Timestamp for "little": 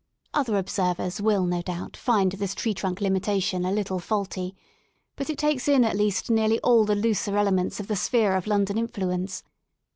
3.71-3.99